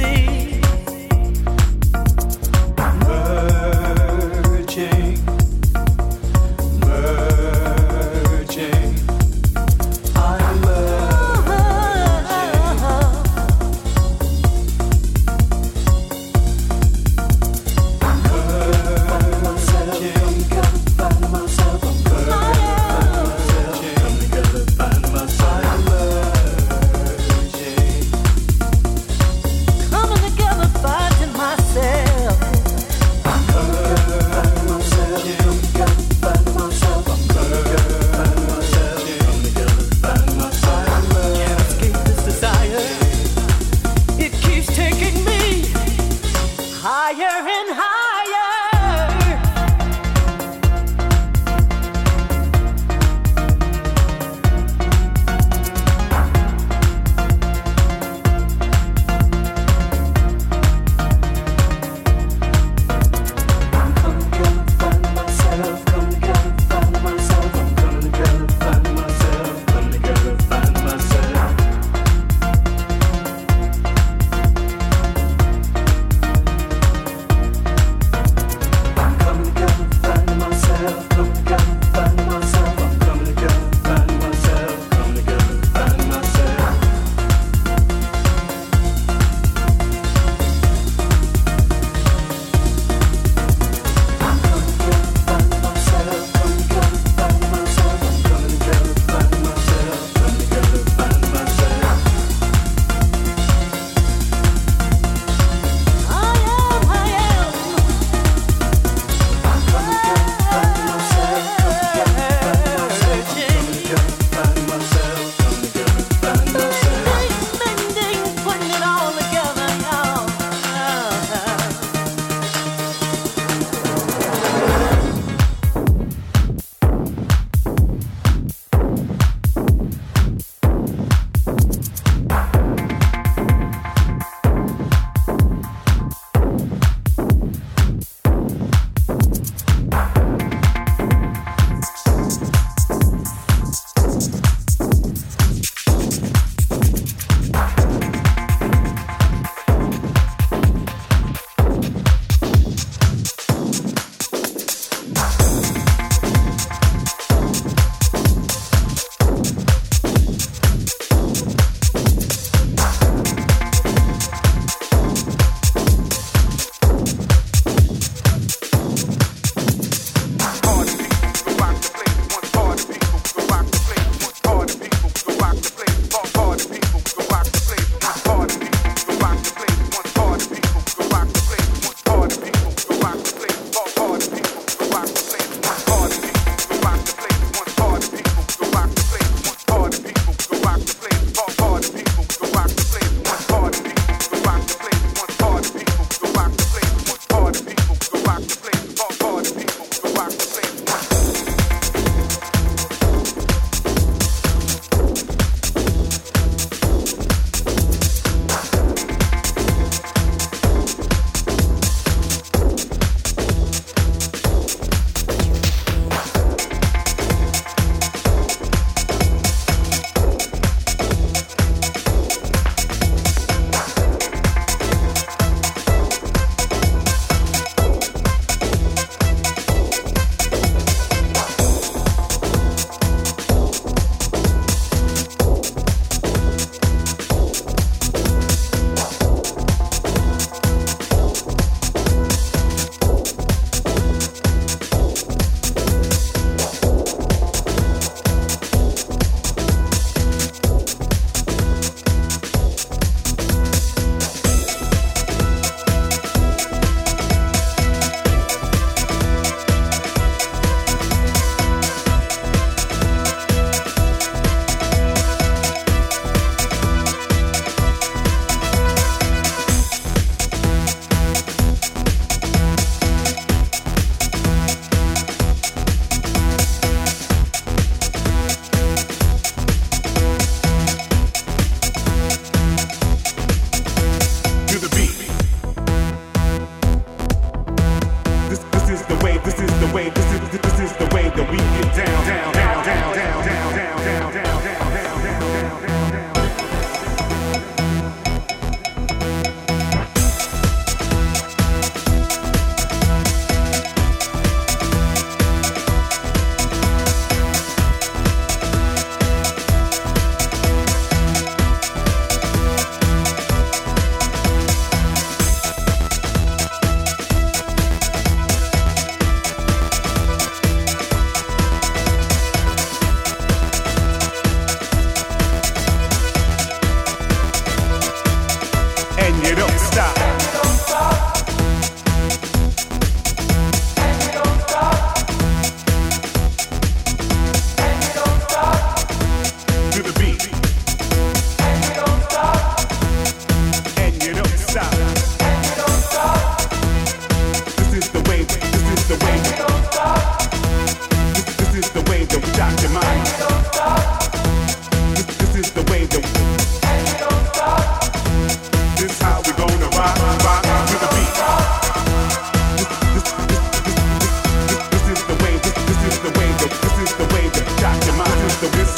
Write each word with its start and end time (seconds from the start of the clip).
see. 0.00 0.39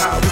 power 0.02 0.31